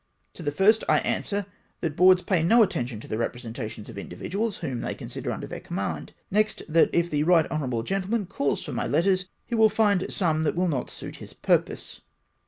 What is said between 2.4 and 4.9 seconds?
no attention to the representations of individuals whom